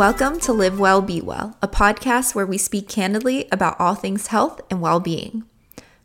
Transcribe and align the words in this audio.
welcome 0.00 0.40
to 0.40 0.50
Live 0.50 0.80
Well, 0.80 1.02
Be 1.02 1.20
Well, 1.20 1.58
a 1.60 1.68
podcast 1.68 2.34
where 2.34 2.46
we 2.46 2.56
speak 2.56 2.88
candidly 2.88 3.46
about 3.52 3.78
all 3.78 3.94
things 3.94 4.28
health 4.28 4.58
and 4.70 4.80
well 4.80 4.98
being. 4.98 5.44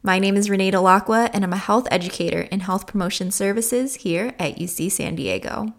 My 0.03 0.19
name 0.19 0.35
is 0.35 0.49
Renee 0.49 0.71
Delacqua, 0.71 1.29
and 1.31 1.45
I'm 1.45 1.53
a 1.53 1.55
health 1.55 1.87
educator 1.89 2.41
in 2.41 2.59
health 2.59 2.87
promotion 2.87 3.31
services 3.31 3.95
here 3.95 4.35
at 4.37 4.57
UC 4.57 4.91
San 4.91 5.15
Diego. 5.15 5.73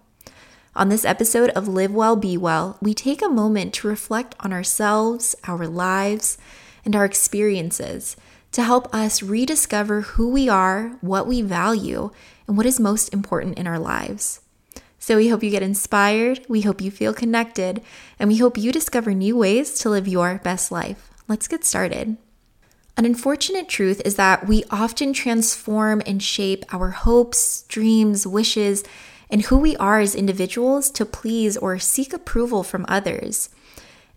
On 0.74 0.88
this 0.88 1.04
episode 1.04 1.50
of 1.50 1.68
Live 1.68 1.92
Well, 1.92 2.16
Be 2.16 2.38
Well, 2.38 2.78
we 2.80 2.94
take 2.94 3.20
a 3.20 3.28
moment 3.28 3.74
to 3.74 3.88
reflect 3.88 4.34
on 4.40 4.50
ourselves, 4.50 5.36
our 5.44 5.66
lives, 5.66 6.38
and 6.86 6.96
our 6.96 7.04
experiences 7.04 8.16
to 8.52 8.62
help 8.62 8.88
us 8.94 9.22
rediscover 9.22 10.00
who 10.00 10.30
we 10.30 10.48
are, 10.48 10.96
what 11.02 11.26
we 11.26 11.42
value, 11.42 12.08
and 12.48 12.56
what 12.56 12.64
is 12.64 12.80
most 12.80 13.12
important 13.12 13.58
in 13.58 13.66
our 13.66 13.78
lives. 13.78 14.40
So 15.06 15.18
we 15.18 15.28
hope 15.28 15.44
you 15.44 15.50
get 15.50 15.62
inspired, 15.62 16.44
we 16.48 16.62
hope 16.62 16.80
you 16.80 16.90
feel 16.90 17.14
connected, 17.14 17.80
and 18.18 18.28
we 18.28 18.38
hope 18.38 18.58
you 18.58 18.72
discover 18.72 19.14
new 19.14 19.36
ways 19.36 19.78
to 19.78 19.88
live 19.88 20.08
your 20.08 20.40
best 20.42 20.72
life. 20.72 21.12
Let's 21.28 21.46
get 21.46 21.64
started. 21.64 22.16
An 22.96 23.04
unfortunate 23.04 23.68
truth 23.68 24.02
is 24.04 24.16
that 24.16 24.48
we 24.48 24.64
often 24.68 25.12
transform 25.12 26.02
and 26.06 26.20
shape 26.20 26.64
our 26.74 26.90
hopes, 26.90 27.62
dreams, 27.68 28.26
wishes, 28.26 28.82
and 29.30 29.42
who 29.42 29.56
we 29.58 29.76
are 29.76 30.00
as 30.00 30.16
individuals 30.16 30.90
to 30.90 31.06
please 31.06 31.56
or 31.56 31.78
seek 31.78 32.12
approval 32.12 32.64
from 32.64 32.84
others. 32.88 33.48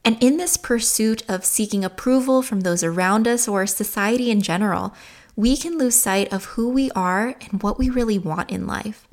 And 0.03 0.17
in 0.19 0.37
this 0.37 0.57
pursuit 0.57 1.21
of 1.29 1.45
seeking 1.45 1.85
approval 1.85 2.41
from 2.41 2.61
those 2.61 2.83
around 2.83 3.27
us 3.27 3.47
or 3.47 3.67
society 3.67 4.31
in 4.31 4.41
general, 4.41 4.95
we 5.35 5.55
can 5.55 5.77
lose 5.77 5.93
sight 5.93 6.33
of 6.33 6.45
who 6.45 6.67
we 6.67 6.89
are 6.95 7.35
and 7.41 7.61
what 7.61 7.77
we 7.77 7.91
really 7.91 8.17
want 8.17 8.49
in 8.49 8.65
life. 8.65 9.05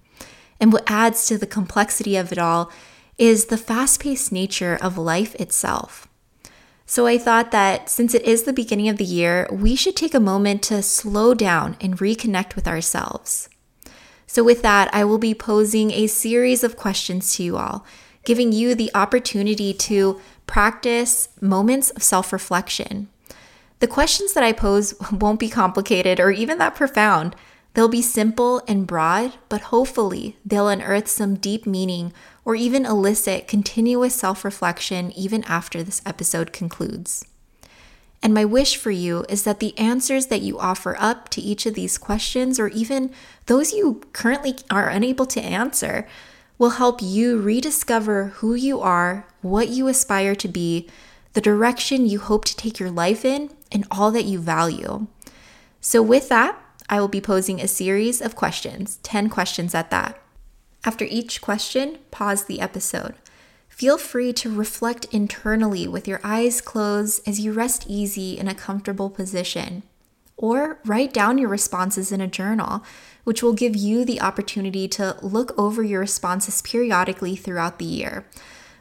And 0.60 0.72
what 0.72 0.90
adds 0.90 1.26
to 1.26 1.38
the 1.38 1.46
complexity 1.46 2.16
of 2.16 2.32
it 2.32 2.38
all 2.38 2.70
is 3.18 3.46
the 3.46 3.56
fast 3.56 4.00
paced 4.00 4.32
nature 4.32 4.78
of 4.80 4.98
life 4.98 5.34
itself. 5.36 6.06
So 6.86 7.06
I 7.06 7.18
thought 7.18 7.50
that 7.50 7.90
since 7.90 8.14
it 8.14 8.22
is 8.22 8.44
the 8.44 8.52
beginning 8.52 8.88
of 8.88 8.96
the 8.96 9.04
year, 9.04 9.48
we 9.50 9.74
should 9.74 9.96
take 9.96 10.14
a 10.14 10.20
moment 10.20 10.62
to 10.64 10.82
slow 10.82 11.34
down 11.34 11.76
and 11.80 11.98
reconnect 11.98 12.54
with 12.54 12.68
ourselves. 12.68 13.48
So, 14.28 14.44
with 14.44 14.62
that, 14.62 14.92
I 14.92 15.04
will 15.04 15.18
be 15.18 15.34
posing 15.34 15.92
a 15.92 16.08
series 16.08 16.64
of 16.64 16.76
questions 16.76 17.34
to 17.36 17.42
you 17.42 17.56
all, 17.56 17.84
giving 18.24 18.52
you 18.52 18.74
the 18.74 18.90
opportunity 18.94 19.72
to 19.72 20.20
practice 20.46 21.28
moments 21.40 21.90
of 21.90 22.02
self 22.02 22.32
reflection. 22.32 23.08
The 23.78 23.86
questions 23.86 24.32
that 24.32 24.44
I 24.44 24.52
pose 24.52 24.94
won't 25.12 25.40
be 25.40 25.48
complicated 25.48 26.20
or 26.20 26.30
even 26.30 26.58
that 26.58 26.74
profound. 26.74 27.36
They'll 27.76 27.88
be 27.88 28.00
simple 28.00 28.62
and 28.66 28.86
broad, 28.86 29.34
but 29.50 29.68
hopefully 29.68 30.38
they'll 30.46 30.66
unearth 30.66 31.08
some 31.08 31.34
deep 31.34 31.66
meaning 31.66 32.14
or 32.42 32.54
even 32.54 32.86
elicit 32.86 33.46
continuous 33.46 34.14
self 34.14 34.46
reflection 34.46 35.12
even 35.12 35.44
after 35.44 35.82
this 35.82 36.00
episode 36.06 36.54
concludes. 36.54 37.26
And 38.22 38.32
my 38.32 38.46
wish 38.46 38.78
for 38.78 38.90
you 38.90 39.26
is 39.28 39.42
that 39.42 39.60
the 39.60 39.76
answers 39.76 40.28
that 40.28 40.40
you 40.40 40.58
offer 40.58 40.96
up 40.98 41.28
to 41.28 41.42
each 41.42 41.66
of 41.66 41.74
these 41.74 41.98
questions, 41.98 42.58
or 42.58 42.68
even 42.68 43.10
those 43.44 43.74
you 43.74 44.00
currently 44.14 44.56
are 44.70 44.88
unable 44.88 45.26
to 45.26 45.42
answer, 45.42 46.08
will 46.56 46.80
help 46.80 47.02
you 47.02 47.38
rediscover 47.38 48.28
who 48.36 48.54
you 48.54 48.80
are, 48.80 49.26
what 49.42 49.68
you 49.68 49.86
aspire 49.86 50.34
to 50.36 50.48
be, 50.48 50.88
the 51.34 51.42
direction 51.42 52.06
you 52.06 52.20
hope 52.20 52.46
to 52.46 52.56
take 52.56 52.78
your 52.78 52.90
life 52.90 53.22
in, 53.22 53.50
and 53.70 53.86
all 53.90 54.10
that 54.12 54.24
you 54.24 54.38
value. 54.38 55.06
So, 55.82 56.00
with 56.00 56.30
that, 56.30 56.58
I 56.88 57.00
will 57.00 57.08
be 57.08 57.20
posing 57.20 57.60
a 57.60 57.68
series 57.68 58.20
of 58.20 58.36
questions, 58.36 58.98
10 59.02 59.28
questions 59.28 59.74
at 59.74 59.90
that. 59.90 60.20
After 60.84 61.04
each 61.04 61.40
question, 61.40 61.98
pause 62.10 62.44
the 62.44 62.60
episode. 62.60 63.14
Feel 63.68 63.98
free 63.98 64.32
to 64.34 64.54
reflect 64.54 65.06
internally 65.12 65.88
with 65.88 66.08
your 66.08 66.20
eyes 66.22 66.60
closed 66.60 67.26
as 67.28 67.40
you 67.40 67.52
rest 67.52 67.84
easy 67.88 68.38
in 68.38 68.48
a 68.48 68.54
comfortable 68.54 69.10
position. 69.10 69.82
Or 70.36 70.78
write 70.84 71.12
down 71.12 71.38
your 71.38 71.48
responses 71.48 72.12
in 72.12 72.20
a 72.20 72.26
journal, 72.26 72.82
which 73.24 73.42
will 73.42 73.52
give 73.52 73.74
you 73.74 74.04
the 74.04 74.20
opportunity 74.20 74.86
to 74.88 75.16
look 75.22 75.52
over 75.58 75.82
your 75.82 76.00
responses 76.00 76.62
periodically 76.62 77.36
throughout 77.36 77.78
the 77.78 77.84
year. 77.84 78.26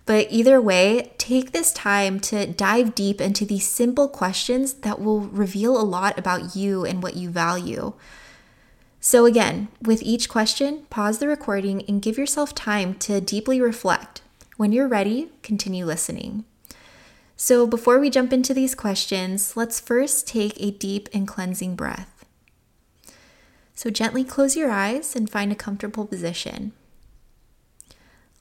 But 0.06 0.28
either 0.30 0.62
way, 0.62 1.14
take 1.18 1.52
this 1.52 1.74
time 1.74 2.20
to 2.22 2.46
dive 2.46 2.94
deep 2.94 3.20
into 3.20 3.44
these 3.44 3.68
simple 3.68 4.08
questions 4.08 4.74
that 4.76 5.02
will 5.02 5.22
reveal 5.22 5.80
a 5.80 5.82
lot 5.82 6.18
about 6.20 6.56
you 6.56 6.86
and 6.86 7.02
what 7.02 7.16
you 7.16 7.30
value. 7.30 7.94
So, 9.00 9.26
again, 9.26 9.68
with 9.82 10.04
each 10.04 10.30
question, 10.30 10.86
pause 10.90 11.20
the 11.20 11.28
recording 11.28 11.84
and 11.88 12.02
give 12.02 12.18
yourself 12.18 12.54
time 12.54 12.96
to 12.96 13.20
deeply 13.20 13.60
reflect. 13.62 14.22
When 14.58 14.72
you're 14.72 14.88
ready, 14.88 15.30
continue 15.44 15.86
listening. 15.86 16.46
So, 17.36 17.68
before 17.68 18.00
we 18.00 18.10
jump 18.10 18.32
into 18.32 18.54
these 18.54 18.76
questions, 18.76 19.58
let's 19.58 19.80
first 19.80 20.28
take 20.28 20.60
a 20.60 20.72
deep 20.72 21.10
and 21.14 21.28
cleansing 21.28 21.76
breath. 21.76 22.26
So, 23.74 23.90
gently 23.90 24.24
close 24.24 24.56
your 24.56 24.72
eyes 24.72 25.16
and 25.16 25.30
find 25.30 25.52
a 25.52 25.56
comfortable 25.56 26.06
position. 26.06 26.72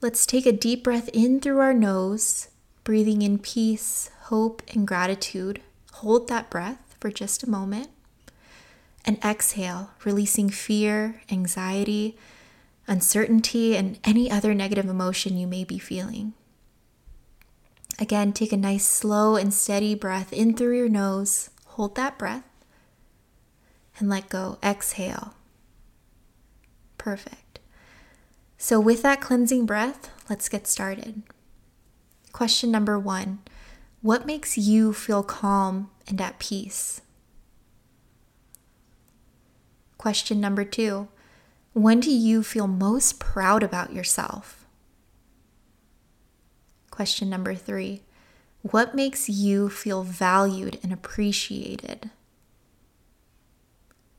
Let's 0.05 0.27
take 0.27 0.45
a 0.45 0.51
deep 0.51 0.83
breath 0.83 1.09
in 1.13 1.39
through 1.39 1.57
our 1.61 1.73
nose, 1.73 2.49
breathing 2.83 3.23
in 3.23 3.39
peace, 3.39 4.11
hope, 4.25 4.61
and 4.71 4.87
gratitude. 4.87 5.63
Hold 5.93 6.27
that 6.27 6.51
breath 6.51 6.95
for 6.99 7.09
just 7.09 7.41
a 7.41 7.49
moment. 7.49 7.89
And 9.03 9.17
exhale, 9.25 9.89
releasing 10.03 10.51
fear, 10.51 11.23
anxiety, 11.31 12.19
uncertainty, 12.85 13.75
and 13.75 13.97
any 14.03 14.29
other 14.29 14.53
negative 14.53 14.85
emotion 14.85 15.39
you 15.39 15.47
may 15.47 15.63
be 15.63 15.79
feeling. 15.79 16.33
Again, 17.97 18.31
take 18.31 18.53
a 18.53 18.57
nice 18.57 18.85
slow 18.85 19.35
and 19.35 19.51
steady 19.51 19.95
breath 19.95 20.31
in 20.31 20.55
through 20.55 20.77
your 20.77 20.87
nose. 20.87 21.49
Hold 21.65 21.95
that 21.95 22.19
breath 22.19 22.43
and 23.97 24.07
let 24.07 24.29
go. 24.29 24.59
Exhale. 24.61 25.33
Perfect. 26.99 27.44
So, 28.65 28.79
with 28.79 29.03
that 29.03 29.21
cleansing 29.21 29.67
breath, 29.67 30.09
let's 30.27 30.49
get 30.49 30.65
started. 30.65 31.21
Question 32.31 32.71
number 32.71 32.97
one 32.97 33.43
What 34.01 34.25
makes 34.25 34.57
you 34.57 34.91
feel 34.91 35.21
calm 35.21 35.91
and 36.07 36.19
at 36.19 36.39
peace? 36.39 37.01
Question 39.99 40.41
number 40.41 40.65
two 40.65 41.09
When 41.73 41.99
do 41.99 42.09
you 42.09 42.41
feel 42.41 42.65
most 42.65 43.19
proud 43.19 43.61
about 43.61 43.93
yourself? 43.93 44.65
Question 46.89 47.29
number 47.29 47.53
three 47.53 48.01
What 48.63 48.95
makes 48.95 49.29
you 49.29 49.69
feel 49.69 50.01
valued 50.01 50.79
and 50.81 50.91
appreciated? 50.91 52.09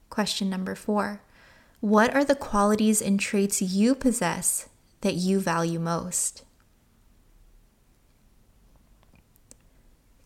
Question 0.08 0.48
number 0.48 0.76
four 0.76 1.20
what 1.86 2.12
are 2.16 2.24
the 2.24 2.34
qualities 2.34 3.00
and 3.00 3.20
traits 3.20 3.62
you 3.62 3.94
possess 3.94 4.68
that 5.02 5.14
you 5.14 5.38
value 5.38 5.78
most? 5.78 6.42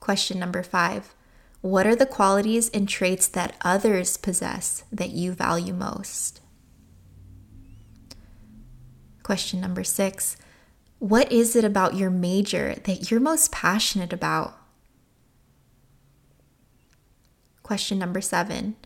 Question 0.00 0.38
number 0.38 0.62
five 0.62 1.14
What 1.60 1.86
are 1.86 1.94
the 1.94 2.06
qualities 2.06 2.70
and 2.70 2.88
traits 2.88 3.28
that 3.28 3.56
others 3.60 4.16
possess 4.16 4.84
that 4.90 5.10
you 5.10 5.32
value 5.32 5.74
most? 5.74 6.40
Question 9.22 9.60
number 9.60 9.84
six 9.84 10.38
What 10.98 11.30
is 11.30 11.54
it 11.54 11.64
about 11.66 11.94
your 11.94 12.08
major 12.08 12.76
that 12.84 13.10
you're 13.10 13.20
most 13.20 13.52
passionate 13.52 14.14
about? 14.14 14.56
Question 17.62 17.98
number 17.98 18.22
seven 18.22 18.76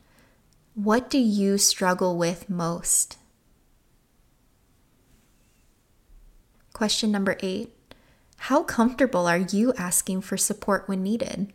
what 0.75 1.09
do 1.09 1.19
you 1.19 1.57
struggle 1.57 2.17
with 2.17 2.51
most? 2.51 3.17
Question 6.73 7.13
number 7.13 7.37
eight 7.41 7.73
How 8.37 8.65
comfortable 8.65 9.29
are 9.29 9.39
you 9.39 9.73
asking 9.75 10.23
for 10.23 10.37
support 10.37 10.89
when 10.89 11.03
needed? 11.03 11.53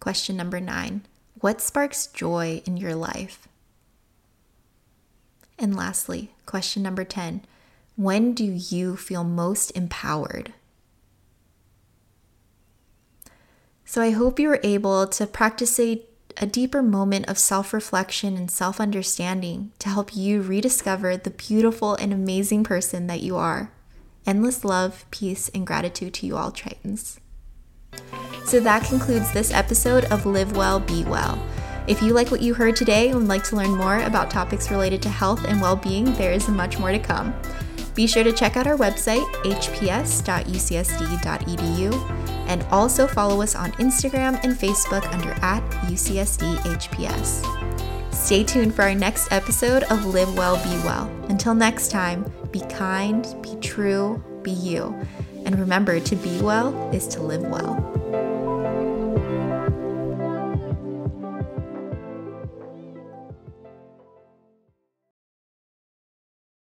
Question 0.00 0.36
number 0.36 0.60
nine 0.60 1.02
What 1.40 1.60
sparks 1.60 2.06
joy 2.06 2.62
in 2.64 2.78
your 2.78 2.94
life? 2.94 3.46
And 5.58 5.76
lastly, 5.76 6.30
question 6.46 6.82
number 6.82 7.04
10 7.04 7.42
When 7.94 8.32
do 8.32 8.44
you 8.44 8.96
feel 8.96 9.22
most 9.22 9.70
empowered? 9.72 10.54
So 13.84 14.00
I 14.00 14.10
hope 14.10 14.40
you 14.40 14.48
were 14.48 14.60
able 14.64 15.06
to 15.06 15.26
practice 15.26 15.78
a 15.78 16.02
a 16.38 16.46
deeper 16.46 16.82
moment 16.82 17.28
of 17.28 17.38
self 17.38 17.72
reflection 17.72 18.36
and 18.36 18.50
self 18.50 18.80
understanding 18.80 19.72
to 19.78 19.88
help 19.88 20.16
you 20.16 20.42
rediscover 20.42 21.16
the 21.16 21.30
beautiful 21.30 21.94
and 21.94 22.12
amazing 22.12 22.64
person 22.64 23.06
that 23.06 23.20
you 23.20 23.36
are. 23.36 23.72
Endless 24.26 24.64
love, 24.64 25.04
peace, 25.10 25.48
and 25.54 25.66
gratitude 25.66 26.14
to 26.14 26.26
you 26.26 26.36
all, 26.36 26.52
Tritons. 26.52 27.18
So 28.44 28.60
that 28.60 28.84
concludes 28.84 29.32
this 29.32 29.52
episode 29.52 30.04
of 30.06 30.26
Live 30.26 30.56
Well, 30.56 30.80
Be 30.80 31.04
Well. 31.04 31.42
If 31.86 32.00
you 32.02 32.12
like 32.12 32.30
what 32.30 32.42
you 32.42 32.54
heard 32.54 32.76
today 32.76 33.08
and 33.08 33.18
would 33.18 33.28
like 33.28 33.44
to 33.44 33.56
learn 33.56 33.76
more 33.76 34.00
about 34.02 34.30
topics 34.30 34.70
related 34.70 35.02
to 35.02 35.08
health 35.08 35.44
and 35.44 35.60
well 35.60 35.76
being, 35.76 36.12
there 36.14 36.32
is 36.32 36.48
much 36.48 36.78
more 36.78 36.92
to 36.92 36.98
come. 36.98 37.34
Be 37.94 38.06
sure 38.06 38.24
to 38.24 38.32
check 38.32 38.56
out 38.56 38.66
our 38.66 38.76
website, 38.76 39.24
hps.ucsd.edu, 39.44 40.22
and 42.52 42.62
also 42.64 43.06
follow 43.06 43.40
us 43.40 43.56
on 43.56 43.72
Instagram 43.72 44.38
and 44.44 44.52
Facebook 44.52 45.10
under 45.14 45.30
at 45.42 45.62
UCSDHPS. 45.86 47.42
Stay 48.12 48.44
tuned 48.44 48.74
for 48.74 48.82
our 48.82 48.94
next 48.94 49.32
episode 49.32 49.84
of 49.84 50.04
Live 50.04 50.36
Well, 50.36 50.56
Be 50.62 50.76
Well. 50.84 51.08
Until 51.30 51.54
next 51.54 51.90
time, 51.90 52.30
be 52.50 52.60
kind, 52.68 53.24
be 53.42 53.56
true, 53.62 54.22
be 54.42 54.50
you. 54.50 54.94
And 55.46 55.58
remember, 55.58 55.98
to 55.98 56.16
be 56.16 56.40
well 56.42 56.90
is 56.94 57.08
to 57.08 57.22
live 57.22 57.42
well. 57.42 58.01